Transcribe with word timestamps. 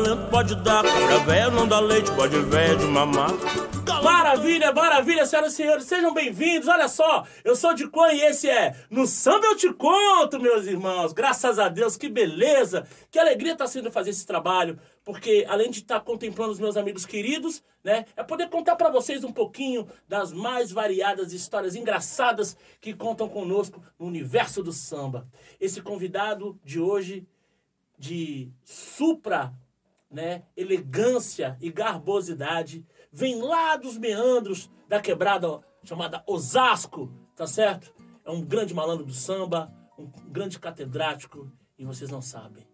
talento 0.00 0.30
pode 0.30 0.54
dar. 0.56 0.82
Cabra 0.82 1.18
velho 1.20 1.50
não 1.50 1.68
dá 1.68 1.78
leite, 1.78 2.10
pode 2.12 2.38
velho 2.40 2.78
de 2.78 2.86
mamar. 2.86 3.30
Maravilha, 4.02 4.72
maravilha, 4.72 5.26
senhoras 5.26 5.52
e 5.52 5.56
senhores, 5.56 5.84
sejam 5.84 6.14
bem-vindos. 6.14 6.68
Olha 6.68 6.88
só, 6.88 7.26
eu 7.44 7.54
sou 7.54 7.74
de 7.74 7.86
Quan 7.88 8.12
e 8.12 8.22
esse 8.22 8.48
é 8.48 8.74
No 8.88 9.06
Samba 9.06 9.46
Eu 9.46 9.56
Te 9.56 9.72
Conto, 9.74 10.40
meus 10.40 10.66
irmãos. 10.66 11.12
Graças 11.12 11.58
a 11.58 11.68
Deus, 11.68 11.96
que 11.96 12.08
beleza, 12.08 12.86
que 13.10 13.18
alegria 13.18 13.52
está 13.52 13.66
sendo 13.66 13.90
fazer 13.90 14.10
esse 14.10 14.26
trabalho, 14.26 14.78
porque 15.04 15.44
além 15.48 15.70
de 15.70 15.80
estar 15.80 15.98
tá 15.98 16.04
contemplando 16.04 16.52
os 16.52 16.60
meus 16.60 16.76
amigos 16.76 17.04
queridos, 17.04 17.62
né, 17.84 18.06
é 18.16 18.22
poder 18.22 18.48
contar 18.48 18.76
para 18.76 18.90
vocês 18.90 19.22
um 19.22 19.32
pouquinho 19.32 19.86
das 20.08 20.32
mais 20.32 20.72
variadas 20.72 21.32
histórias 21.32 21.74
engraçadas 21.74 22.56
que 22.80 22.94
contam 22.94 23.28
conosco 23.28 23.82
no 23.98 24.06
universo 24.06 24.62
do 24.62 24.72
samba. 24.72 25.26
Esse 25.60 25.82
convidado 25.82 26.58
de 26.64 26.80
hoje, 26.80 27.26
de 27.98 28.50
supra 28.64 29.52
né, 30.10 30.42
elegância 30.56 31.56
e 31.60 31.70
garbosidade, 31.70 32.84
vem 33.12 33.40
lá 33.40 33.76
dos 33.76 33.96
meandros 33.96 34.70
da 34.88 35.00
quebrada 35.00 35.60
chamada 35.84 36.22
Osasco, 36.26 37.12
tá 37.36 37.46
certo? 37.46 37.94
É 38.24 38.30
um 38.30 38.42
grande 38.42 38.74
malandro 38.74 39.04
do 39.04 39.12
samba, 39.12 39.72
um 39.98 40.10
grande 40.28 40.58
catedrático, 40.58 41.50
e 41.78 41.84
vocês 41.84 42.10
não 42.10 42.20
sabem, 42.20 42.66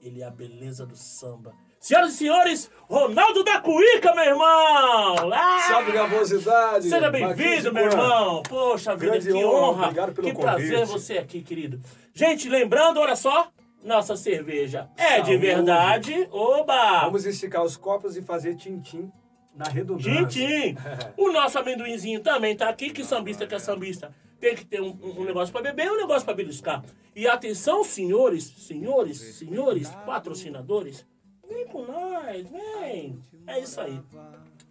ele 0.00 0.20
é 0.22 0.24
a 0.24 0.30
beleza 0.30 0.86
do 0.86 0.96
samba. 0.96 1.52
Senhoras 1.80 2.14
e 2.14 2.16
senhores, 2.16 2.70
Ronaldo 2.88 3.44
da 3.44 3.60
Cuíca, 3.60 4.14
meu 4.14 4.24
irmão! 4.24 5.30
Ah! 5.30 5.66
Salve, 5.68 5.92
garbosidade! 5.92 6.88
Seja 6.88 7.10
bem-vindo, 7.10 7.74
meu 7.74 7.84
irmão! 7.84 8.42
Poxa 8.48 8.96
vida, 8.96 9.12
Grande 9.12 9.32
que 9.32 9.44
honra! 9.44 9.84
Obrigado 9.84 10.14
pelo 10.14 10.26
que 10.26 10.32
convite. 10.32 10.68
prazer 10.68 10.86
você 10.86 11.18
aqui, 11.18 11.42
querido. 11.42 11.78
Gente, 12.14 12.48
lembrando, 12.48 13.00
olha 13.00 13.14
só, 13.14 13.52
nossa 13.84 14.16
cerveja 14.16 14.88
é 14.96 15.16
Saúde. 15.16 15.30
de 15.30 15.36
verdade. 15.36 16.28
Oba! 16.32 17.02
Vamos 17.02 17.26
esticar 17.26 17.62
os 17.62 17.76
copos 17.76 18.16
e 18.16 18.22
fazer 18.22 18.56
tintim 18.56 19.12
na 19.54 19.66
redundância. 19.66 20.26
Tintim! 20.26 20.76
o 21.16 21.30
nosso 21.30 21.58
amendoinzinho 21.58 22.20
também 22.20 22.56
tá 22.56 22.68
aqui, 22.68 22.90
que 22.90 23.04
sambista 23.04 23.46
que 23.46 23.54
é 23.54 23.58
sambista 23.58 24.12
tem 24.40 24.54
que 24.54 24.64
ter 24.64 24.80
um, 24.80 24.98
um 25.02 25.24
negócio 25.24 25.52
para 25.52 25.62
beber 25.62 25.86
e 25.86 25.90
um 25.90 25.96
negócio 25.96 26.24
para 26.24 26.34
beliscar. 26.34 26.84
E 27.16 27.26
atenção, 27.26 27.82
senhores, 27.82 28.44
senhores, 28.44 29.18
senhores, 29.18 29.88
patrocinadores, 30.04 31.06
vem 31.48 31.66
com 31.66 31.84
nós, 31.84 32.46
vem. 32.50 33.18
É 33.46 33.60
isso 33.60 33.80
aí. 33.80 34.00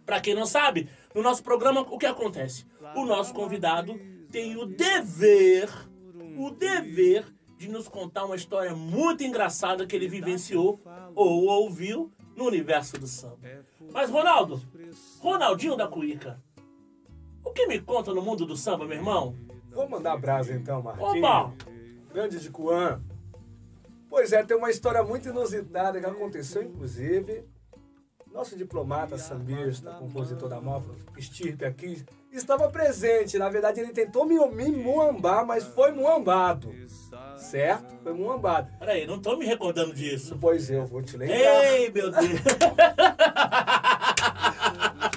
Para 0.06 0.20
quem 0.20 0.34
não 0.34 0.46
sabe, 0.46 0.88
no 1.14 1.22
nosso 1.22 1.42
programa 1.42 1.80
o 1.80 1.98
que 1.98 2.06
acontece? 2.06 2.66
O 2.94 3.04
nosso 3.04 3.34
convidado 3.34 3.98
tem 4.30 4.56
o 4.56 4.66
dever, 4.66 5.68
o 6.36 6.50
dever 6.50 7.24
de 7.64 7.70
nos 7.70 7.88
contar 7.88 8.24
uma 8.26 8.36
história 8.36 8.74
muito 8.74 9.24
engraçada 9.24 9.86
que 9.86 9.96
ele 9.96 10.06
vivenciou 10.08 10.80
ou 11.14 11.44
ouviu 11.46 12.12
no 12.36 12.44
universo 12.44 12.98
do 12.98 13.06
samba. 13.06 13.38
Mas, 13.92 14.10
Ronaldo, 14.10 14.60
Ronaldinho 15.20 15.76
da 15.76 15.88
Cuíca, 15.88 16.42
o 17.42 17.50
que 17.52 17.66
me 17.66 17.80
conta 17.80 18.12
no 18.12 18.20
mundo 18.20 18.44
do 18.44 18.56
samba, 18.56 18.86
meu 18.86 18.96
irmão? 18.98 19.34
Vou 19.70 19.88
mandar 19.88 20.16
brasa 20.16 20.52
então, 20.52 20.82
Marquinhos. 20.82 21.16
Opa! 21.16 21.52
Grande 22.12 22.38
de 22.38 22.50
Cuan. 22.50 23.02
Pois 24.08 24.32
é, 24.32 24.44
tem 24.44 24.56
uma 24.56 24.70
história 24.70 25.02
muito 25.02 25.28
inusitada 25.28 25.98
que 25.98 26.06
aconteceu, 26.06 26.62
inclusive. 26.62 27.44
Nosso 28.30 28.56
diplomata, 28.56 29.16
sambista, 29.16 29.92
compositor 29.94 30.48
da 30.48 30.60
Malfa, 30.60 30.90
Estirpe 31.16 31.64
aqui, 31.64 32.04
estava 32.38 32.68
presente. 32.68 33.38
Na 33.38 33.48
verdade, 33.48 33.80
ele 33.80 33.92
tentou 33.92 34.26
me, 34.26 34.38
me 34.48 34.70
muambar, 34.70 35.46
mas 35.46 35.64
foi 35.64 35.92
muambado. 35.92 36.74
Certo? 37.36 37.94
Foi 38.02 38.12
muambado. 38.12 38.68
Peraí, 38.78 39.06
não 39.06 39.20
tô 39.20 39.36
me 39.36 39.46
recordando 39.46 39.94
disso. 39.94 40.36
Pois 40.40 40.70
eu 40.70 40.84
vou 40.86 41.02
te 41.02 41.16
lembrar. 41.16 41.36
Ei, 41.36 41.90
meu 41.90 42.10
Deus! 42.10 42.24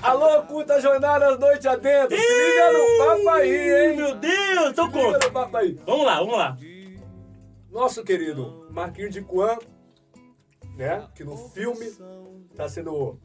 Alô, 0.02 0.44
curta 0.44 0.80
jornada 0.80 1.38
noite 1.38 1.68
adentro. 1.68 2.18
Se 2.18 2.24
liga 2.24 2.72
no 2.72 3.06
papo 3.06 3.30
aí, 3.30 3.90
hein? 3.90 3.98
Meu 3.98 4.16
Deus, 4.16 4.70
então 4.72 4.90
conta. 4.90 5.28
no 5.28 5.34
papo 5.34 5.58
aí. 5.58 5.78
Vamos 5.86 6.06
lá, 6.06 6.20
vamos 6.20 6.38
lá. 6.38 6.58
Nosso 7.70 8.04
querido 8.04 8.68
Marquinhos 8.72 9.14
de 9.14 9.22
Coan, 9.22 9.58
né? 10.78 11.08
Que 11.14 11.24
no 11.24 11.36
filme 11.50 11.92
tá 12.56 12.70
sendo 12.70 13.20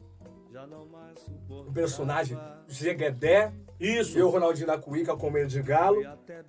o 1.49 1.71
personagem 1.73 2.37
Jeguedé 2.67 3.53
isso. 3.79 4.17
Eu, 4.17 4.29
Ronaldinho 4.29 4.67
da 4.67 4.77
Cuíca, 4.77 5.15
com 5.15 5.29
medo 5.29 5.47
de 5.47 5.61
galo. 5.61 6.01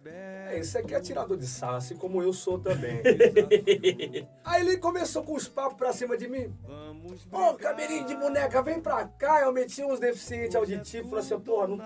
É, 0.05 0.59
esse 0.59 0.79
aqui 0.79 0.95
é 0.95 1.01
tirador 1.01 1.37
de 1.37 1.47
sal, 1.47 1.75
assim 1.75 1.97
como 1.97 2.23
eu 2.23 2.33
sou 2.33 2.59
também. 2.59 3.03
Aí 4.45 4.63
ele 4.63 4.77
começou 4.79 5.23
com 5.23 5.35
os 5.35 5.49
papos 5.49 5.77
pra 5.77 5.93
cima 5.93 6.17
de 6.17 6.29
mim. 6.29 6.55
Pô, 7.31 7.55
cabelinho 7.55 8.07
de 8.07 8.15
boneca, 8.15 8.63
vem 8.63 8.81
pra 8.81 9.07
cá. 9.07 9.41
Eu 9.41 9.53
meti 9.53 9.83
uns 9.83 9.99
deficientes 9.99 10.55
auditivos. 10.55 11.11
Falei 11.11 11.25
assim, 11.25 11.41
porra, 11.41 11.69
não... 11.69 11.77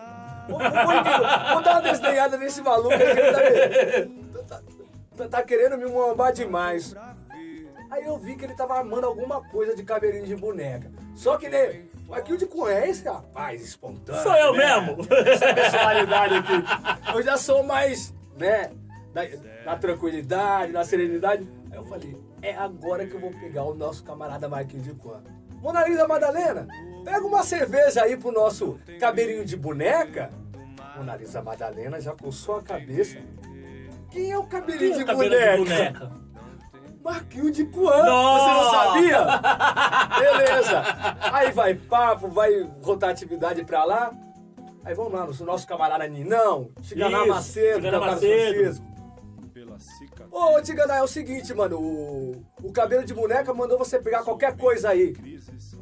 Vou, 0.48 0.58
vou, 0.58 0.70
vou, 0.70 1.54
vou 1.54 1.62
dar 1.62 1.72
uma 1.72 1.82
desdenhada 1.82 2.36
nesse 2.36 2.62
maluco. 2.62 2.92
Ele 2.92 3.32
tá, 3.32 4.42
tá, 4.56 4.62
tá, 5.16 5.28
tá 5.28 5.42
querendo 5.42 5.76
me 5.76 5.86
mombar 5.86 6.32
demais. 6.32 6.94
Aí 7.90 8.04
eu 8.04 8.18
vi 8.18 8.36
que 8.36 8.44
ele 8.44 8.54
tava 8.54 8.74
armando 8.74 9.06
alguma 9.06 9.42
coisa 9.48 9.74
de 9.74 9.82
cabelinho 9.82 10.26
de 10.26 10.36
boneca. 10.36 10.90
Só 11.14 11.36
que 11.38 11.46
ele 11.46 11.87
Aqui 12.10 12.32
o 12.32 12.36
de 12.38 12.46
conhece, 12.46 13.04
rapaz, 13.06 13.62
espontâneo. 13.62 14.22
Sou 14.22 14.34
eu 14.34 14.54
né? 14.54 14.80
mesmo. 14.80 15.06
Essa 15.26 15.54
personalidade 15.54 16.34
aqui. 16.34 17.14
Eu 17.14 17.22
já 17.22 17.36
sou 17.36 17.62
mais, 17.62 18.14
né, 18.36 18.70
na, 19.14 19.22
na 19.72 19.76
tranquilidade, 19.76 20.72
na 20.72 20.84
serenidade. 20.84 21.46
Aí 21.70 21.76
eu 21.76 21.84
falei, 21.84 22.16
é 22.40 22.54
agora 22.54 23.06
que 23.06 23.14
eu 23.14 23.20
vou 23.20 23.30
pegar 23.30 23.64
o 23.64 23.74
nosso 23.74 24.02
camarada 24.04 24.48
Marquinhos 24.48 24.86
de 24.86 24.94
Quan. 24.94 25.22
Mona 25.60 25.86
Lisa 25.86 26.06
Madalena, 26.06 26.66
pega 27.04 27.26
uma 27.26 27.42
cerveja 27.42 28.02
aí 28.02 28.16
pro 28.16 28.32
nosso 28.32 28.78
cabelinho 28.98 29.44
de 29.44 29.56
boneca. 29.56 30.30
Mona 30.96 31.16
Lisa 31.16 31.42
Madalena 31.42 32.00
já 32.00 32.14
coçou 32.14 32.56
a 32.56 32.62
cabeça. 32.62 33.18
Quem 34.10 34.30
é 34.30 34.38
o 34.38 34.44
cabelinho, 34.44 34.94
Quem 34.94 35.02
é 35.02 35.04
de, 35.04 35.12
o 35.12 35.16
boneca? 35.16 35.52
de 35.52 35.58
boneca? 35.58 36.12
Marquinho 37.08 37.50
de 37.50 37.64
Coan. 37.64 38.02
Você 38.02 38.52
não 38.52 38.70
sabia? 38.70 39.18
Beleza. 40.18 40.82
Aí 41.32 41.50
vai 41.52 41.74
papo, 41.74 42.28
vai 42.28 42.68
rotatividade 42.82 43.64
pra 43.64 43.84
lá. 43.84 44.12
Aí 44.84 44.94
vamos 44.94 45.12
lá, 45.12 45.26
no 45.26 45.44
nosso 45.44 45.66
camarada 45.66 46.06
Ninão, 46.06 46.70
Tiganá 46.82 47.24
Macedo, 47.26 47.76
Tiganá 47.76 48.00
Macedo. 48.00 48.82
Ô, 50.30 50.60
Tiganá, 50.60 50.96
é 50.96 51.02
o 51.02 51.06
seguinte, 51.06 51.52
mano. 51.54 51.78
O, 51.80 52.44
o 52.62 52.72
cabelo 52.72 53.04
de 53.04 53.14
boneca 53.14 53.52
mandou 53.54 53.78
você 53.78 53.98
pegar 53.98 54.22
qualquer 54.22 54.56
coisa 54.56 54.90
aí. 54.90 55.14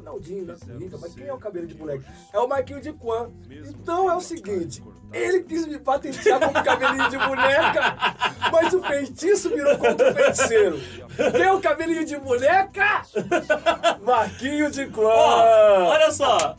Ronaldinho 0.07 0.45
Cuica, 0.77 0.97
mas 0.97 1.13
quem 1.13 1.27
é 1.27 1.33
o 1.33 1.37
cabelo 1.37 1.67
de 1.67 1.73
boneca? 1.73 2.05
É 2.31 2.39
o 2.39 2.47
Marquinho 2.47 2.79
de 2.79 2.93
Quan. 2.93 3.29
Então 3.49 4.09
é 4.09 4.15
o 4.15 4.21
seguinte, 4.21 4.81
ele 5.11 5.43
quis 5.43 5.67
me 5.67 5.79
patentear 5.79 6.39
como 6.39 6.63
cabelinho 6.63 7.09
de 7.09 7.17
boneca, 7.17 7.95
mas 8.51 8.73
o 8.73 8.81
feitiço 8.81 9.49
virou 9.49 9.77
contra 9.77 10.11
o 10.11 10.15
feiticeiro. 10.15 10.79
O 11.55 11.61
cabelinho 11.61 12.05
de 12.05 12.17
boneca? 12.17 13.03
Marquinho 14.03 14.69
de. 14.69 14.89
Oh, 14.95 15.01
olha 15.01 16.11
só, 16.11 16.55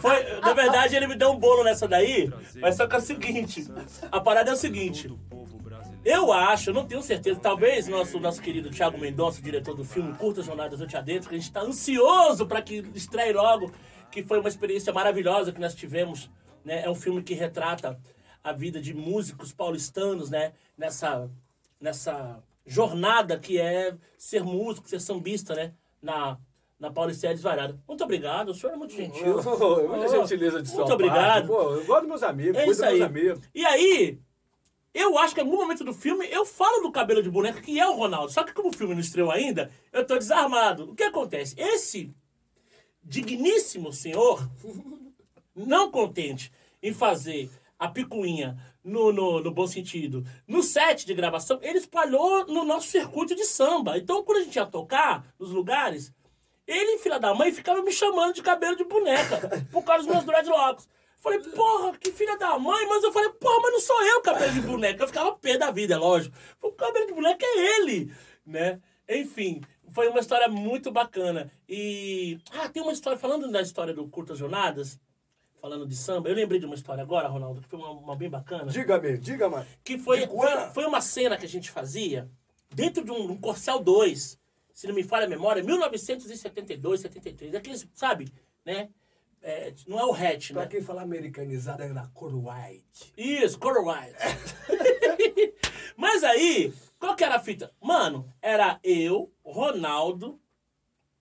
foi, 0.00 0.40
na 0.40 0.52
verdade 0.52 0.94
ele 0.94 1.06
me 1.06 1.14
deu 1.14 1.30
um 1.30 1.38
bolo 1.38 1.64
nessa 1.64 1.88
daí, 1.88 2.30
mas 2.60 2.76
só 2.76 2.86
que 2.86 2.94
é 2.94 2.98
o 2.98 3.02
seguinte, 3.02 3.66
a 4.10 4.20
parada 4.20 4.50
é 4.50 4.52
o 4.52 4.56
seguinte, 4.56 5.10
eu 6.04 6.32
acho, 6.32 6.70
eu 6.70 6.74
não 6.74 6.86
tenho 6.86 7.02
certeza, 7.02 7.38
talvez 7.40 7.88
nosso, 7.88 8.18
nosso 8.20 8.40
querido 8.40 8.70
Thiago 8.70 8.98
Mendonça, 8.98 9.42
diretor 9.42 9.74
do 9.74 9.84
filme 9.84 10.14
Curtas 10.14 10.46
Jornadas 10.46 10.78
Noite 10.78 10.96
Adentro, 10.96 11.28
que 11.28 11.34
a 11.34 11.38
gente 11.38 11.48
está 11.48 11.60
ansioso 11.60 12.46
para 12.46 12.62
que 12.62 12.84
estreie 12.94 13.32
logo, 13.32 13.72
que 14.10 14.22
foi 14.22 14.38
uma 14.38 14.48
experiência 14.48 14.92
maravilhosa 14.92 15.52
que 15.52 15.60
nós 15.60 15.74
tivemos. 15.74 16.30
Né? 16.64 16.82
É 16.84 16.90
um 16.90 16.94
filme 16.94 17.22
que 17.22 17.34
retrata 17.34 17.98
a 18.42 18.52
vida 18.52 18.80
de 18.80 18.94
músicos 18.94 19.52
paulistanos, 19.52 20.30
né? 20.30 20.52
Nessa, 20.76 21.28
nessa 21.80 22.42
jornada 22.68 23.38
que 23.38 23.58
é 23.58 23.96
ser 24.16 24.44
músico, 24.44 24.88
ser 24.88 25.00
sambista, 25.00 25.54
né? 25.54 25.72
Na, 26.00 26.38
na 26.78 26.90
Paulistéia 26.90 27.34
Desvarada. 27.34 27.78
Muito 27.88 28.04
obrigado, 28.04 28.50
o 28.50 28.54
senhor 28.54 28.74
é 28.74 28.76
muito 28.76 28.94
gentil. 28.94 29.38
Oh, 29.38 29.88
muita 29.88 30.08
gentileza 30.08 30.62
de 30.62 30.72
Muito 30.72 30.92
obrigado. 30.92 31.46
Pô, 31.48 31.74
eu 31.74 31.84
gosto 31.84 32.00
dos 32.00 32.08
meus 32.08 32.22
amigos, 32.22 32.56
é 32.56 32.66
isso 32.66 32.84
aí. 32.84 33.02
amigos. 33.02 33.42
E 33.54 33.64
aí, 33.64 34.18
eu 34.94 35.18
acho 35.18 35.34
que 35.34 35.40
em 35.40 35.44
algum 35.44 35.56
momento 35.56 35.84
do 35.84 35.92
filme 35.92 36.26
eu 36.30 36.44
falo 36.44 36.82
do 36.82 36.92
cabelo 36.92 37.22
de 37.22 37.30
boneca 37.30 37.60
que 37.60 37.78
é 37.78 37.86
o 37.88 37.96
Ronaldo. 37.96 38.32
Só 38.32 38.44
que 38.44 38.52
como 38.52 38.68
o 38.68 38.72
filme 38.72 38.94
não 38.94 39.00
estreou 39.00 39.30
ainda, 39.30 39.70
eu 39.92 40.06
tô 40.06 40.16
desarmado. 40.16 40.90
O 40.90 40.94
que 40.94 41.04
acontece? 41.04 41.54
Esse 41.58 42.14
digníssimo 43.02 43.92
senhor, 43.92 44.48
não 45.54 45.90
contente 45.90 46.52
em 46.82 46.92
fazer 46.92 47.50
a 47.78 47.88
picuinha 47.88 48.58
no, 48.88 49.12
no, 49.12 49.40
no, 49.40 49.50
bom 49.50 49.66
sentido, 49.66 50.24
no 50.46 50.62
set 50.62 51.06
de 51.06 51.14
gravação, 51.14 51.58
ele 51.62 51.78
espalhou 51.78 52.46
no 52.46 52.64
nosso 52.64 52.88
circuito 52.88 53.34
de 53.34 53.44
samba. 53.44 53.98
Então, 53.98 54.24
quando 54.24 54.38
a 54.38 54.44
gente 54.44 54.56
ia 54.56 54.66
tocar 54.66 55.24
nos 55.38 55.50
lugares, 55.50 56.12
ele, 56.66 56.98
filha 56.98 57.18
da 57.18 57.34
mãe, 57.34 57.52
ficava 57.52 57.82
me 57.82 57.92
chamando 57.92 58.34
de 58.34 58.42
cabelo 58.42 58.76
de 58.76 58.84
boneca, 58.84 59.66
por 59.70 59.82
causa 59.84 60.04
dos 60.04 60.12
meus 60.12 60.24
dreadlocks. 60.24 60.88
Falei, 61.20 61.40
porra, 61.40 61.98
que 61.98 62.12
filha 62.12 62.36
da 62.38 62.58
mãe, 62.58 62.86
mas 62.86 63.02
eu 63.02 63.12
falei, 63.12 63.30
porra, 63.30 63.60
mas 63.62 63.72
não 63.72 63.80
sou 63.80 64.02
eu 64.04 64.22
cabelo 64.22 64.52
de 64.52 64.60
boneca. 64.60 65.02
Eu 65.02 65.08
ficava 65.08 65.32
pé 65.32 65.58
da 65.58 65.70
vida, 65.70 65.94
é 65.94 65.96
lógico. 65.96 66.36
O 66.62 66.72
cabelo 66.72 67.06
de 67.06 67.12
boneca 67.12 67.44
é 67.44 67.80
ele, 67.80 68.12
né? 68.46 68.80
Enfim, 69.08 69.60
foi 69.92 70.08
uma 70.08 70.20
história 70.20 70.48
muito 70.48 70.92
bacana. 70.92 71.50
E. 71.68 72.38
Ah, 72.52 72.68
tem 72.68 72.82
uma 72.82 72.92
história, 72.92 73.18
falando 73.18 73.50
da 73.50 73.60
história 73.60 73.92
do 73.92 74.06
Curtas 74.06 74.38
Jornadas, 74.38 75.00
falando 75.60 75.86
de 75.86 75.94
samba, 75.96 76.28
eu 76.28 76.34
lembrei 76.34 76.58
de 76.60 76.66
uma 76.66 76.74
história 76.74 77.02
agora, 77.02 77.28
Ronaldo, 77.28 77.60
que 77.60 77.68
foi 77.68 77.78
uma, 77.78 77.90
uma 77.90 78.16
bem 78.16 78.30
bacana. 78.30 78.70
Diga-me, 78.70 79.18
diga-me. 79.18 79.64
Que 79.84 79.98
foi, 79.98 80.20
Diga. 80.20 80.32
foi, 80.32 80.70
foi 80.74 80.84
uma 80.86 81.00
cena 81.00 81.36
que 81.36 81.44
a 81.44 81.48
gente 81.48 81.70
fazia 81.70 82.30
dentro 82.74 83.04
de 83.04 83.10
um, 83.10 83.32
um 83.32 83.36
Corcel 83.36 83.78
2, 83.80 84.38
se 84.72 84.86
não 84.86 84.94
me 84.94 85.02
falha 85.02 85.26
a 85.26 85.28
memória, 85.28 85.62
1972, 85.62 87.00
73. 87.00 87.54
Aqueles, 87.54 87.88
sabe, 87.94 88.32
né? 88.64 88.88
É, 89.40 89.72
não 89.86 90.00
é 90.00 90.04
o 90.04 90.12
hatch, 90.12 90.50
Pra 90.52 90.62
né? 90.62 90.68
quem 90.68 90.80
falar 90.82 91.02
americanizado 91.02 91.82
é 91.82 91.88
na 91.88 92.08
cor 92.08 92.34
white. 92.34 93.12
Isso, 93.16 93.58
Coral 93.58 93.84
White. 93.86 94.16
Mas 95.96 96.24
aí, 96.24 96.72
qual 96.98 97.14
que 97.14 97.22
era 97.22 97.36
a 97.36 97.40
fita? 97.40 97.72
Mano, 97.80 98.28
era 98.42 98.80
eu, 98.82 99.32
Ronaldo, 99.44 100.40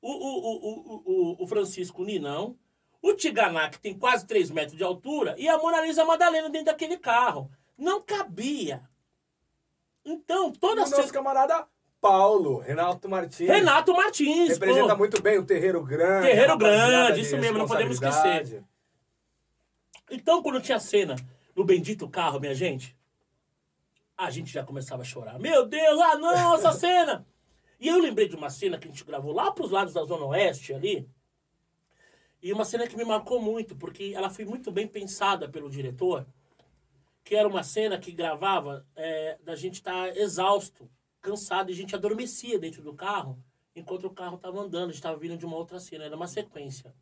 o, 0.02 0.12
o, 0.12 0.40
o, 0.40 0.58
o, 0.66 1.04
o, 1.06 1.44
o 1.44 1.48
Francisco 1.48 2.04
Ninão, 2.04 2.58
o 3.02 3.14
Tiganá, 3.14 3.70
que 3.70 3.80
tem 3.80 3.98
quase 3.98 4.26
3 4.26 4.52
metros 4.52 4.78
de 4.78 4.84
altura, 4.84 5.36
e 5.38 5.48
a 5.48 5.58
Mona 5.58 5.82
Lisa 5.82 6.04
Madalena 6.06 6.50
dentro 6.50 6.68
daquele 6.68 6.98
carro. 6.98 7.50
Não 7.78 8.02
cabia. 8.02 8.82
Então, 10.04 10.52
toda 10.52 10.84
o 10.86 10.90
nosso 10.90 11.14
camarada 11.14 11.68
Paulo, 12.00 12.60
Renato 12.60 13.10
Martins. 13.10 13.48
Renato 13.48 13.94
Martins, 13.94 14.50
Representa 14.50 14.94
pô. 14.94 14.98
muito 14.98 15.22
bem 15.22 15.38
o 15.38 15.46
Terreiro 15.46 15.84
Grande. 15.84 16.28
Terreiro 16.28 16.58
Grande, 16.58 17.14
de 17.16 17.22
isso 17.22 17.38
mesmo, 17.38 17.58
não 17.58 17.68
podemos 17.68 18.00
responsabilidade. 18.00 18.66
Então, 20.10 20.42
quando 20.42 20.62
tinha 20.62 20.80
cena 20.80 21.16
no 21.56 21.66
bendito 21.66 22.08
carro, 22.08 22.40
minha 22.40 22.54
gente, 22.54 22.96
a 24.18 24.30
gente 24.30 24.52
já 24.52 24.64
começava 24.64 25.02
a 25.02 25.06
chorar. 25.06 25.38
Meu 25.40 25.66
Deus, 25.66 26.00
ah 26.00 26.16
não, 26.16 26.56
essa 26.56 26.72
cena! 26.74 27.26
E 27.80 27.88
eu 27.88 28.00
lembrei 28.00 28.28
de 28.28 28.36
uma 28.36 28.50
cena 28.50 28.78
que 28.78 28.88
a 28.88 28.92
gente 28.92 29.04
gravou 29.04 29.34
lá 29.34 29.52
pros 29.52 29.72
lados 29.72 29.94
da 29.94 30.04
Zona 30.04 30.26
Oeste 30.26 30.74
ali. 30.74 31.08
E 32.42 32.54
uma 32.54 32.66
cena 32.66 32.88
que 32.88 32.96
me 32.96 33.04
marcou 33.04 33.42
muito, 33.42 33.76
porque 33.76 34.14
ela 34.16 34.30
foi 34.30 34.46
muito 34.46 34.72
bem 34.72 34.88
pensada 34.88 35.50
pelo 35.50 35.70
diretor. 35.70 36.26
Que 37.24 37.36
era 37.36 37.48
uma 37.48 37.64
cena 37.64 37.98
que 37.98 38.12
gravava 38.12 38.86
é, 38.96 39.38
da 39.44 39.56
gente 39.56 39.76
estar 39.76 40.16
exausto, 40.16 40.90
cansado, 41.20 41.70
e 41.70 41.74
a 41.74 41.76
gente 41.76 41.96
adormecia 41.96 42.58
dentro 42.58 42.82
do 42.82 42.94
carro, 42.94 43.38
enquanto 43.76 44.06
o 44.06 44.10
carro 44.12 44.36
estava 44.38 44.60
andando, 44.60 44.84
a 44.90 44.94
gente 44.94 44.96
estava 44.96 45.18
vindo 45.18 45.38
de 45.38 45.46
uma 45.46 45.58
outra 45.58 45.80
cena, 45.80 46.06
era 46.06 46.16
uma 46.16 46.28
sequência. 46.28 46.94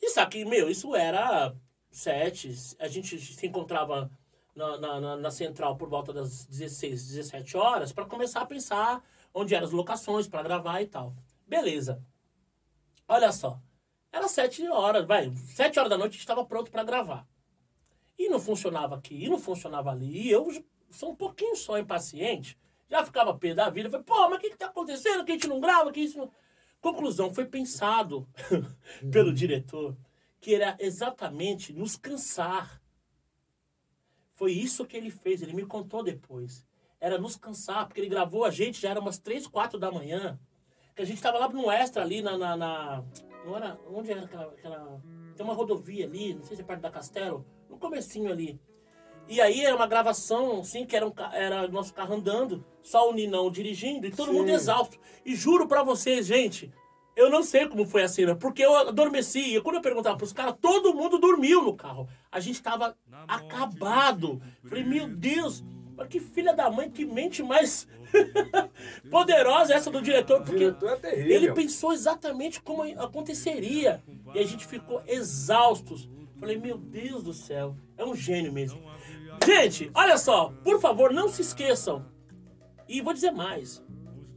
Isso 0.00 0.20
aqui, 0.20 0.44
meu, 0.44 0.68
isso 0.70 0.94
era 0.94 1.54
sete. 1.90 2.52
A 2.78 2.88
gente 2.88 3.18
se 3.18 3.46
encontrava 3.46 4.10
na, 4.54 4.78
na- 4.78 5.16
na 5.16 5.30
central 5.30 5.76
por 5.76 5.88
volta 5.88 6.12
das 6.12 6.44
16, 6.46 7.06
17 7.08 7.56
horas 7.56 7.92
para 7.92 8.04
começar 8.06 8.40
a 8.42 8.46
pensar 8.46 9.02
onde 9.32 9.54
eram 9.54 9.66
as 9.66 9.72
locações 9.72 10.26
para 10.28 10.42
gravar 10.42 10.80
e 10.82 10.86
tal. 10.86 11.14
Beleza. 11.46 12.02
Olha 13.10 13.32
só. 13.32 13.60
Era 14.12 14.28
sete 14.28 14.64
horas, 14.68 15.04
vai. 15.04 15.34
Sete 15.34 15.80
horas 15.80 15.90
da 15.90 15.98
noite 15.98 16.16
estava 16.16 16.44
pronto 16.44 16.70
para 16.70 16.84
gravar. 16.84 17.26
E 18.16 18.28
não 18.28 18.38
funcionava 18.38 18.94
aqui, 18.94 19.24
e 19.24 19.28
não 19.28 19.36
funcionava 19.36 19.90
ali. 19.90 20.28
E 20.28 20.30
eu 20.30 20.46
sou 20.90 21.10
um 21.10 21.16
pouquinho 21.16 21.56
só 21.56 21.76
impaciente. 21.76 22.56
Já 22.88 23.04
ficava 23.04 23.36
pé 23.36 23.52
da 23.52 23.68
vida. 23.68 23.90
Falei, 23.90 24.04
pô, 24.04 24.28
mas 24.28 24.38
o 24.38 24.40
que, 24.40 24.50
que 24.50 24.56
tá 24.56 24.66
acontecendo? 24.66 25.24
Que 25.24 25.32
a 25.32 25.34
gente 25.34 25.48
não 25.48 25.60
grava? 25.60 25.90
Que 25.90 26.00
isso 26.00 26.18
não... 26.18 26.30
Conclusão, 26.80 27.34
foi 27.34 27.46
pensado 27.46 28.28
pelo 29.10 29.34
diretor 29.34 29.96
que 30.40 30.54
era 30.54 30.76
exatamente 30.78 31.72
nos 31.72 31.96
cansar. 31.96 32.80
Foi 34.34 34.52
isso 34.52 34.86
que 34.86 34.96
ele 34.96 35.10
fez, 35.10 35.42
ele 35.42 35.52
me 35.52 35.66
contou 35.66 36.04
depois. 36.04 36.64
Era 37.00 37.18
nos 37.18 37.34
cansar, 37.34 37.86
porque 37.86 38.00
ele 38.00 38.08
gravou 38.08 38.44
a 38.44 38.50
gente, 38.50 38.80
já 38.80 38.90
era 38.90 39.00
umas 39.00 39.18
três, 39.18 39.48
quatro 39.48 39.80
da 39.80 39.90
manhã. 39.90 40.38
Que 40.94 41.02
a 41.02 41.06
gente 41.06 41.20
tava 41.22 41.38
lá 41.38 41.48
no 41.48 41.70
extra 41.70 42.02
ali 42.02 42.22
na. 42.22 42.36
na, 42.36 42.56
na- 42.56 43.04
não 43.44 43.56
era. 43.56 43.78
Onde 43.92 44.10
era 44.10 44.22
aquela, 44.24 44.44
aquela. 44.44 45.00
Tem 45.36 45.44
uma 45.44 45.54
rodovia 45.54 46.04
ali, 46.06 46.34
não 46.34 46.42
sei 46.42 46.56
se 46.56 46.62
é 46.62 46.64
perto 46.64 46.80
da 46.82 46.90
Castelo, 46.90 47.46
no 47.68 47.78
comecinho 47.78 48.30
ali. 48.30 48.60
E 49.26 49.40
aí 49.40 49.64
era 49.64 49.76
uma 49.76 49.86
gravação, 49.86 50.60
assim, 50.60 50.84
que 50.84 50.94
era, 50.96 51.06
um, 51.06 51.12
era 51.32 51.68
nosso 51.68 51.94
carro 51.94 52.14
andando, 52.16 52.64
só 52.82 53.08
o 53.08 53.14
Ninão 53.14 53.50
dirigindo 53.50 54.06
e 54.06 54.10
todo 54.10 54.32
Sim. 54.32 54.38
mundo 54.38 54.50
exausto. 54.50 54.98
E 55.24 55.34
juro 55.36 55.68
pra 55.68 55.82
vocês, 55.84 56.26
gente, 56.26 56.70
eu 57.16 57.30
não 57.30 57.42
sei 57.42 57.66
como 57.68 57.86
foi 57.86 58.02
a 58.02 58.08
cena, 58.08 58.34
porque 58.34 58.62
eu 58.62 58.74
adormeci. 58.76 59.56
E 59.56 59.60
quando 59.62 59.76
eu 59.76 59.82
perguntava 59.82 60.16
pros 60.16 60.32
caras, 60.32 60.56
todo 60.60 60.92
mundo 60.92 61.16
dormiu 61.18 61.62
no 61.62 61.74
carro. 61.76 62.08
A 62.30 62.40
gente 62.40 62.60
tava 62.60 62.96
acabado. 63.28 64.42
Falei, 64.64 64.84
meu 64.84 65.06
Deus, 65.08 65.62
mas 66.00 66.08
que 66.08 66.18
filha 66.18 66.54
da 66.54 66.70
mãe, 66.70 66.90
que 66.90 67.04
mente 67.04 67.42
mais 67.42 67.86
poderosa 69.10 69.74
essa 69.74 69.90
do 69.90 70.00
diretor. 70.00 70.42
Porque 70.42 70.70
diretor 70.70 70.98
é 71.02 71.20
ele 71.20 71.52
pensou 71.52 71.92
exatamente 71.92 72.58
como 72.62 72.82
aconteceria. 72.98 74.02
E 74.34 74.38
a 74.38 74.46
gente 74.46 74.66
ficou 74.66 75.02
exaustos. 75.06 76.08
Falei, 76.38 76.56
meu 76.56 76.78
Deus 76.78 77.22
do 77.22 77.34
céu, 77.34 77.76
é 77.98 78.04
um 78.04 78.14
gênio 78.14 78.50
mesmo. 78.50 78.80
Gente, 79.44 79.90
olha 79.92 80.16
só, 80.16 80.54
por 80.64 80.80
favor, 80.80 81.12
não 81.12 81.28
se 81.28 81.42
esqueçam. 81.42 82.06
E 82.88 83.02
vou 83.02 83.12
dizer 83.12 83.30
mais. 83.30 83.84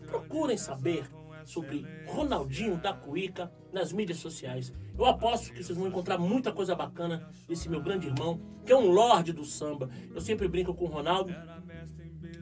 Procurem 0.06 0.58
saber 0.58 1.10
sobre 1.46 1.86
Ronaldinho 2.08 2.76
da 2.76 2.92
Cuíca 2.94 3.50
nas 3.72 3.94
mídias 3.94 4.18
sociais. 4.18 4.74
Eu 4.98 5.06
aposto 5.06 5.52
que 5.52 5.64
vocês 5.64 5.78
vão 5.78 5.88
encontrar 5.88 6.18
muita 6.18 6.52
coisa 6.52 6.76
bacana 6.76 7.28
desse 7.48 7.68
meu 7.68 7.82
grande 7.82 8.08
irmão, 8.08 8.40
que 8.66 8.72
é 8.72 8.78
um 8.78 8.92
lorde 8.92 9.34
do 9.34 9.44
samba. 9.44 9.90
Eu 10.14 10.22
sempre 10.22 10.48
brinco 10.48 10.74
com 10.74 10.86
o 10.86 10.88
Ronaldo. 10.88 11.34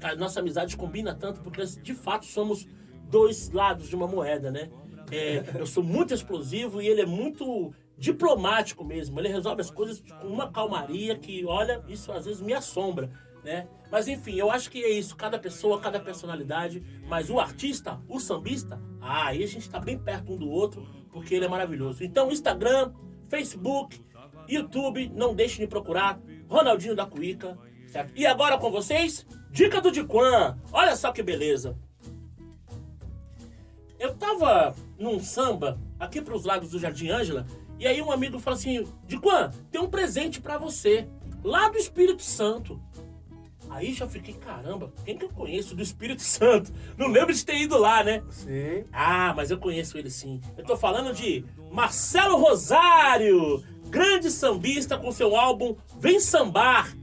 A 0.04 0.16
nossa 0.16 0.40
amizade 0.40 0.76
combina 0.76 1.16
tanto 1.16 1.40
porque 1.42 1.60
nós, 1.60 1.78
de 1.78 1.94
fato 1.94 2.26
somos 2.26 2.68
dois 3.10 3.50
lados 3.52 3.88
de 3.88 3.96
uma 3.96 4.08
moeda, 4.08 4.52
né? 4.52 4.70
É, 5.12 5.44
eu 5.60 5.66
sou 5.66 5.84
muito 5.84 6.14
explosivo 6.14 6.82
e 6.82 6.88
ele 6.88 7.02
é 7.02 7.06
muito 7.06 7.74
diplomático 7.98 8.84
mesmo. 8.84 9.20
Ele 9.20 9.30
resolve 9.30 9.62
as 9.62 9.72
coisas 9.72 10.04
com 10.22 10.28
uma 10.28 10.52
calmaria 10.52 11.18
que, 11.18 11.46
olha, 11.46 11.84
isso 11.88 12.12
às 12.12 12.26
vezes 12.26 12.42
me 12.42 12.54
assombra, 12.54 13.12
né? 13.44 13.68
Mas 13.90 14.08
enfim, 14.08 14.36
eu 14.36 14.52
acho 14.52 14.70
que 14.70 14.84
é 14.84 14.90
isso. 14.90 15.16
Cada 15.16 15.40
pessoa, 15.40 15.80
cada 15.80 16.00
personalidade. 16.00 16.84
Mas 17.08 17.30
o 17.30 17.40
artista, 17.40 18.02
o 18.10 18.20
sambista, 18.20 18.82
ah, 19.00 19.28
aí 19.28 19.44
a 19.44 19.48
gente 19.48 19.70
tá 19.70 19.80
bem 19.80 19.98
perto 19.98 20.34
um 20.34 20.38
do 20.38 20.50
outro 20.50 21.01
porque 21.12 21.36
ele 21.36 21.46
é 21.46 21.50
maravilhoso. 21.50 22.04
Então, 22.04 22.32
Instagram, 22.32 22.94
Facebook, 23.30 24.04
YouTube, 24.48 25.12
não 25.14 25.34
deixe 25.34 25.60
de 25.60 25.68
procurar 25.68 26.20
Ronaldinho 26.48 26.96
da 26.96 27.06
Cuíca, 27.06 27.58
certo? 27.88 28.14
E 28.16 28.26
agora 28.26 28.58
com 28.58 28.72
vocês, 28.72 29.26
dica 29.50 29.80
do 29.82 29.92
Diquan. 29.92 30.58
Olha 30.72 30.96
só 30.96 31.12
que 31.12 31.24
beleza. 31.24 31.78
Eu 34.00 34.16
tava 34.16 34.76
num 34.98 35.20
samba 35.20 35.80
aqui 36.00 36.22
pros 36.22 36.44
lados 36.44 36.72
do 36.72 36.80
Jardim 36.80 37.10
Ângela 37.10 37.46
e 37.78 37.88
aí 37.88 38.02
um 38.02 38.12
amigo 38.12 38.40
falou 38.40 38.58
assim: 38.58 38.86
Diquan, 39.06 39.52
tem 39.72 39.80
um 39.80 39.90
presente 39.90 40.42
pra 40.42 40.58
você 40.58 41.08
lá 41.44 41.70
do 41.70 41.78
Espírito 41.78 42.24
Santo. 42.24 42.82
Aí 43.72 43.94
já 43.94 44.06
fiquei, 44.06 44.34
caramba, 44.34 44.92
quem 45.06 45.18
que 45.18 45.24
eu 45.24 45.30
conheço 45.30 45.74
do 45.74 45.82
Espírito 45.82 46.22
Santo? 46.22 46.74
Não 46.98 47.08
lembro 47.08 47.34
de 47.34 47.44
ter 47.44 47.56
ido 47.56 47.78
lá, 47.78 48.04
né? 48.04 48.22
Sim. 48.30 48.84
Ah, 48.92 49.34
mas 49.36 49.50
eu 49.50 49.58
conheço 49.58 49.98
ele 49.98 50.10
sim. 50.10 50.42
Eu 50.58 50.66
tô 50.66 50.76
falando 50.76 51.14
de 51.14 51.46
Marcelo 51.72 52.36
Rosário, 52.36 53.64
grande 53.88 54.30
sambista 54.30 54.98
com 54.98 55.10
seu 55.12 55.38
álbum 55.38 55.76
Vem 55.98 56.20
Sambar. 56.20 56.94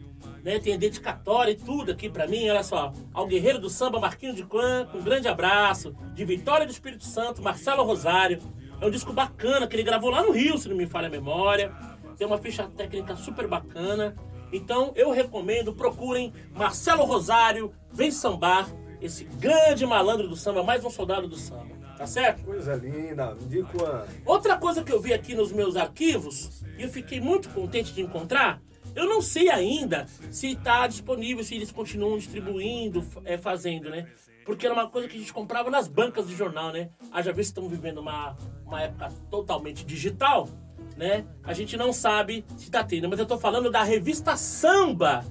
Né, 0.44 0.58
tem 0.60 0.74
a 0.74 0.76
dedicatória 0.76 1.50
e 1.50 1.56
tudo 1.56 1.90
aqui 1.90 2.08
pra 2.08 2.26
mim, 2.26 2.48
olha 2.48 2.62
só. 2.62 2.92
Ao 3.12 3.26
guerreiro 3.26 3.58
do 3.58 3.68
samba 3.68 3.98
Marquinho 3.98 4.34
de 4.34 4.44
Quan, 4.44 4.86
um 4.94 5.02
grande 5.02 5.26
abraço. 5.26 5.94
De 6.14 6.24
Vitória 6.24 6.64
do 6.64 6.70
Espírito 6.70 7.04
Santo, 7.04 7.42
Marcelo 7.42 7.82
Rosário. 7.82 8.40
É 8.80 8.86
um 8.86 8.90
disco 8.90 9.12
bacana 9.12 9.66
que 9.66 9.74
ele 9.74 9.82
gravou 9.82 10.10
lá 10.10 10.22
no 10.22 10.30
Rio, 10.30 10.56
se 10.56 10.68
não 10.68 10.76
me 10.76 10.86
falha 10.86 11.08
a 11.08 11.10
memória. 11.10 11.74
Tem 12.16 12.26
uma 12.26 12.38
ficha 12.38 12.64
técnica 12.76 13.16
super 13.16 13.46
bacana. 13.46 14.14
Então 14.52 14.92
eu 14.94 15.10
recomendo, 15.10 15.72
procurem 15.72 16.32
Marcelo 16.54 17.04
Rosário, 17.04 17.72
Vem 17.92 18.10
Sambar, 18.10 18.68
esse 19.00 19.24
grande 19.24 19.86
malandro 19.86 20.28
do 20.28 20.36
samba, 20.36 20.62
mais 20.62 20.84
um 20.84 20.90
soldado 20.90 21.28
do 21.28 21.36
samba. 21.36 21.76
Tá 21.96 22.06
certo? 22.06 22.44
Coisa 22.44 22.76
linda. 22.76 23.34
Me 23.34 23.44
diga 23.46 23.68
quando. 23.72 24.08
Outra 24.24 24.56
coisa 24.56 24.84
que 24.84 24.92
eu 24.92 25.00
vi 25.00 25.12
aqui 25.12 25.34
nos 25.34 25.50
meus 25.50 25.74
arquivos, 25.74 26.62
e 26.78 26.82
eu 26.82 26.88
fiquei 26.88 27.20
muito 27.20 27.48
contente 27.48 27.92
de 27.92 28.00
encontrar, 28.00 28.62
eu 28.94 29.06
não 29.06 29.20
sei 29.20 29.50
ainda 29.50 30.06
se 30.30 30.52
está 30.52 30.86
disponível, 30.86 31.42
se 31.42 31.56
eles 31.56 31.72
continuam 31.72 32.16
distribuindo, 32.16 33.04
é, 33.24 33.36
fazendo, 33.36 33.90
né? 33.90 34.06
Porque 34.44 34.64
era 34.64 34.74
uma 34.74 34.88
coisa 34.88 35.08
que 35.08 35.16
a 35.16 35.18
gente 35.18 35.32
comprava 35.32 35.70
nas 35.70 35.88
bancas 35.88 36.28
de 36.28 36.36
jornal, 36.36 36.72
né? 36.72 36.88
Haja 37.12 37.32
visto 37.32 37.52
que 37.52 37.60
estamos 37.60 37.70
vivendo 37.70 37.98
uma, 37.98 38.36
uma 38.64 38.80
época 38.80 39.08
totalmente 39.28 39.84
digital, 39.84 40.48
né? 40.98 41.24
A 41.44 41.52
gente 41.54 41.76
não 41.76 41.92
sabe 41.92 42.44
se 42.56 42.64
está 42.64 42.82
tendo, 42.82 43.08
mas 43.08 43.20
eu 43.20 43.24
tô 43.24 43.38
falando 43.38 43.70
da 43.70 43.84
revista 43.84 44.36
Samba, 44.36 45.24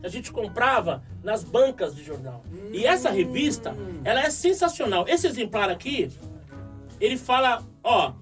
que 0.00 0.06
a 0.06 0.10
gente 0.10 0.30
comprava 0.30 1.02
nas 1.24 1.42
bancas 1.42 1.96
de 1.96 2.04
jornal. 2.04 2.44
E 2.70 2.86
essa 2.86 3.10
revista, 3.10 3.74
ela 4.04 4.20
é 4.20 4.30
sensacional. 4.30 5.06
Esse 5.08 5.26
exemplar 5.26 5.70
aqui, 5.70 6.10
ele 7.00 7.16
fala, 7.16 7.62
ó, 7.82 8.12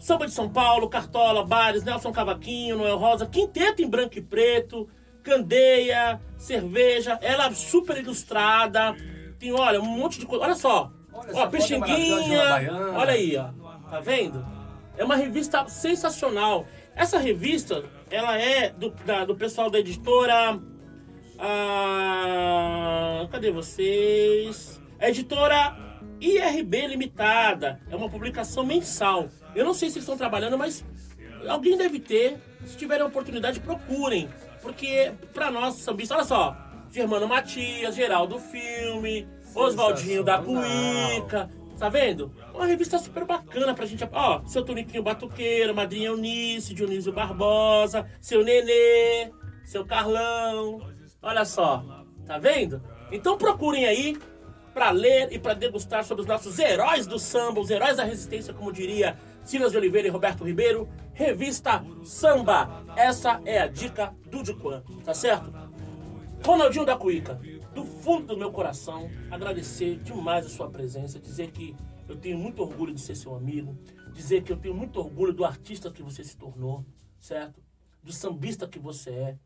Samba 0.00 0.26
de 0.26 0.32
São 0.32 0.48
Paulo, 0.48 0.88
Cartola, 0.88 1.44
Bares, 1.44 1.84
Nelson 1.84 2.10
Cavaquinho, 2.10 2.78
Noel 2.78 2.96
Rosa, 2.96 3.26
quinteto 3.26 3.82
em 3.82 3.88
branco 3.88 4.18
e 4.18 4.22
preto, 4.22 4.88
candeia, 5.22 6.18
cerveja, 6.38 7.18
ela 7.20 7.52
super 7.52 7.98
ilustrada, 7.98 8.96
tem, 9.38 9.52
olha, 9.52 9.80
um 9.80 9.84
monte 9.84 10.18
de 10.18 10.24
coisa. 10.24 10.44
Olha 10.44 10.54
só, 10.54 10.90
Olha, 11.12 11.30
Ó, 11.34 11.44
é 11.44 11.46
baiana. 12.50 12.98
Olha 12.98 13.12
aí, 13.12 13.36
ó. 13.36 13.48
Tá 13.90 14.00
vendo? 14.00 14.61
É 14.96 15.04
uma 15.04 15.16
revista 15.16 15.66
sensacional. 15.68 16.66
Essa 16.94 17.18
revista, 17.18 17.84
ela 18.10 18.38
é 18.38 18.70
do, 18.70 18.90
da- 19.06 19.24
do 19.24 19.34
pessoal 19.34 19.70
da 19.70 19.78
editora. 19.78 20.60
Ah, 21.38 23.26
cadê 23.30 23.50
vocês? 23.50 24.80
A 25.00 25.08
editora 25.08 25.76
IRB 26.20 26.86
Limitada. 26.88 27.80
É 27.90 27.96
uma 27.96 28.08
publicação 28.08 28.64
mensal. 28.64 29.28
Eu 29.54 29.64
não 29.64 29.74
sei 29.74 29.90
se 29.90 29.98
estão 29.98 30.16
trabalhando, 30.16 30.56
mas 30.58 30.84
alguém 31.48 31.76
deve 31.76 31.98
ter. 31.98 32.38
Se 32.66 32.76
tiverem 32.76 33.04
oportunidade, 33.04 33.58
procurem. 33.60 34.28
Porque, 34.60 35.12
pra 35.34 35.50
nós, 35.50 35.74
sambistas, 35.76 36.16
olha 36.16 36.26
só. 36.26 36.56
Germano 36.90 37.26
Matias, 37.26 37.94
Geraldo 37.96 38.38
Filme, 38.38 39.26
Oswaldinho 39.54 40.22
da 40.22 40.38
Cuíca. 40.38 41.50
Tá 41.82 41.88
vendo? 41.88 42.32
Uma 42.54 42.64
revista 42.64 42.96
super 42.96 43.24
bacana 43.24 43.74
pra 43.74 43.84
gente. 43.84 44.08
Ó, 44.12 44.46
seu 44.46 44.64
Toniquinho 44.64 45.02
Batuqueiro, 45.02 45.74
Madrinha 45.74 46.10
Eunice, 46.10 46.74
Dionísio 46.74 47.12
Barbosa, 47.12 48.06
seu 48.20 48.44
Nenê, 48.44 49.32
seu 49.64 49.84
Carlão. 49.84 50.80
Olha 51.20 51.44
só, 51.44 51.84
tá 52.24 52.38
vendo? 52.38 52.80
Então 53.10 53.36
procurem 53.36 53.84
aí 53.84 54.16
pra 54.72 54.92
ler 54.92 55.32
e 55.32 55.40
pra 55.40 55.54
degustar 55.54 56.04
sobre 56.04 56.20
os 56.20 56.28
nossos 56.28 56.56
heróis 56.60 57.04
do 57.04 57.18
samba, 57.18 57.58
os 57.58 57.68
heróis 57.68 57.96
da 57.96 58.04
resistência, 58.04 58.54
como 58.54 58.72
diria 58.72 59.18
Silas 59.42 59.72
de 59.72 59.78
Oliveira 59.78 60.06
e 60.06 60.10
Roberto 60.12 60.44
Ribeiro. 60.44 60.88
Revista 61.12 61.84
Samba. 62.04 62.84
Essa 62.94 63.40
é 63.44 63.58
a 63.58 63.66
dica 63.66 64.14
do 64.30 64.40
Diquan, 64.40 64.84
tá 65.04 65.14
certo? 65.14 65.52
Ronaldinho 66.46 66.84
da 66.84 66.96
Cuíca, 66.96 67.40
do 67.74 67.84
fundo 67.84 68.26
do 68.26 68.36
meu 68.36 68.52
coração, 68.52 69.10
agradecer 69.30 69.96
demais 69.98 70.46
a 70.46 70.48
sua 70.48 70.70
presença, 70.70 71.18
dizer 71.18 71.50
que 71.50 71.74
eu 72.08 72.16
tenho 72.16 72.38
muito 72.38 72.62
orgulho 72.62 72.94
de 72.94 73.00
ser 73.00 73.16
seu 73.16 73.34
amigo, 73.34 73.76
dizer 74.12 74.42
que 74.42 74.52
eu 74.52 74.56
tenho 74.56 74.74
muito 74.74 74.98
orgulho 74.98 75.32
do 75.32 75.44
artista 75.44 75.90
que 75.90 76.02
você 76.02 76.22
se 76.22 76.36
tornou, 76.36 76.84
certo? 77.18 77.62
Do 78.02 78.12
sambista 78.12 78.68
que 78.68 78.78
você 78.78 79.10
é. 79.10 79.38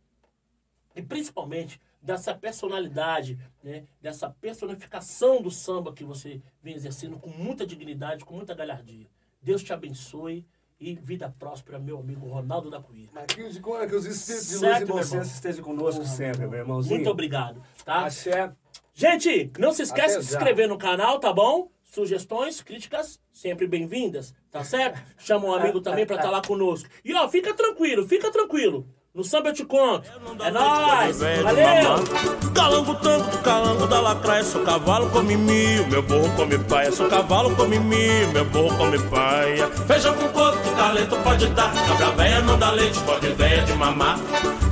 E 0.95 1.03
principalmente 1.03 1.81
dessa 2.03 2.35
personalidade, 2.35 3.39
né? 3.63 3.87
dessa 4.01 4.31
personificação 4.31 5.43
do 5.43 5.51
samba 5.51 5.93
que 5.93 6.05
você 6.05 6.41
vem 6.63 6.75
exercendo 6.75 7.19
com 7.19 7.31
muita 7.31 7.67
dignidade, 7.67 8.25
com 8.25 8.35
muita 8.35 8.55
galhardia. 8.55 9.09
Deus 9.43 9.63
te 9.63 9.73
abençoe 9.73 10.47
e 10.79 10.95
vida 10.95 11.35
próspera, 11.39 11.79
meu 11.79 11.99
amigo 11.99 12.29
Ronaldo 12.29 12.71
da 12.71 12.81
Cuíca. 12.81 13.13
Marquinhos 13.15 13.55
de 13.55 13.61
Cona, 13.61 13.87
que 13.87 13.95
os 13.95 14.05
espíritos 14.05 14.49
de 14.49 14.57
luz 14.57 14.79
e 14.79 14.83
inocência 14.83 15.33
estejam 15.33 15.65
conosco 15.65 16.05
sempre, 16.05 16.47
meu 16.47 16.59
irmãozinho. 16.59 16.97
Muito 16.97 17.11
obrigado, 17.11 17.63
tá? 17.85 18.05
Axé. 18.07 18.53
Gente, 18.93 19.51
não 19.59 19.73
se 19.73 19.83
esquece 19.83 20.15
Até 20.15 20.21
de 20.21 20.27
se 20.27 20.33
já. 20.33 20.39
inscrever 20.39 20.69
no 20.69 20.79
canal, 20.79 21.19
tá 21.19 21.33
bom? 21.33 21.71
Sugestões, 21.83 22.61
críticas, 22.61 23.21
sempre 23.33 23.67
bem-vindas, 23.67 24.35
tá 24.51 24.63
certo? 24.65 25.01
Chama 25.19 25.47
um 25.47 25.55
amigo 25.55 25.81
também 25.81 26.05
pra 26.05 26.17
estar 26.17 26.31
lá 26.31 26.43
conosco. 26.43 26.89
E 27.05 27.15
ó, 27.15 27.29
fica 27.29 27.55
tranquilo, 27.55 28.07
fica 28.07 28.31
tranquilo. 28.31 28.87
No 29.17 29.25
samba 29.25 29.49
eu 29.49 29.55
te 29.55 29.65
conto. 29.65 30.07
É 30.45 30.51
nóis! 30.51 31.19
Valeu! 31.19 32.53
Calango 32.53 32.95
tango 32.97 33.39
calango 33.39 33.87
da 33.87 33.99
lacraia, 33.99 34.45
sou 34.45 34.63
cavalo 34.63 35.09
come 35.09 35.39
mil, 35.39 35.87
meu 35.87 36.03
burro 36.03 36.31
come 36.37 36.59
paia, 36.59 36.93
sou 36.93 37.09
cavalo 37.09 37.57
come 37.57 37.79
mil, 37.79 38.29
meu 38.33 38.45
burro 38.45 38.77
come 38.77 38.99
paia. 39.05 39.69
Feijão 39.87 40.13
com 40.17 40.29
coco, 40.29 40.59
que 40.59 40.71
talento 40.77 41.17
pode 41.25 41.47
dar, 41.47 41.73
cabra 41.89 42.11
véia 42.11 42.43
não 42.43 42.59
dá 42.59 42.71
leite, 42.73 43.01
pode 43.01 43.29
véia 43.29 43.63
de 43.63 43.73
mamar. 43.73 44.19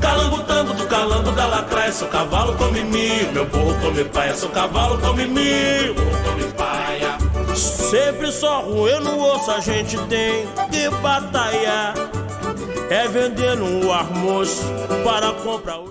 Calango 0.03 0.43
tango 0.43 0.75
do 0.75 0.87
calango 0.89 1.33
da 1.33 1.47
lacraia, 1.47 1.93
sou 1.93 2.09
cavalo 2.09 2.55
come 2.57 2.85
mil, 2.85 3.33
meu 3.33 3.47
burro 3.47 3.75
come 3.81 4.05
paia, 4.05 4.35
sou 4.35 4.51
cavalo 4.51 4.99
come 4.99 5.27
mil, 5.27 5.95
burro 5.95 6.23
come 6.23 6.45
paia. 6.53 7.17
Sempre 7.57 8.31
só 8.31 8.61
ruim 8.61 9.01
no 9.01 9.19
osso 9.23 9.51
a 9.51 9.61
gente 9.61 9.97
tem 10.09 10.47
que 10.71 10.91
batalhar. 11.01 11.95
É 12.95 13.09
vendendo 13.09 13.85
o 13.85 13.93
almoço 13.93 14.63
para 15.03 15.33
comprar 15.33 15.81
o 15.81 15.91